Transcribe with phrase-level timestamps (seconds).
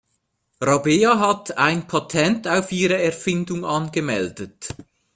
[0.59, 4.73] Rabea hat ein Patent auf ihre Erfindung angemeldet.